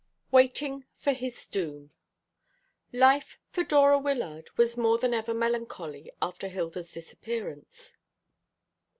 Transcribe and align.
WAITING 0.31 0.83
FOR 0.97 1.11
HIS 1.13 1.47
DOOM. 1.47 1.91
Life 2.91 3.37
for 3.51 3.63
Dora 3.63 3.99
Wyllard 3.99 4.49
was 4.57 4.75
more 4.75 4.97
than 4.97 5.13
ever 5.13 5.31
melancholy 5.31 6.11
after 6.19 6.47
Hilda's 6.47 6.91
disappearance. 6.91 7.97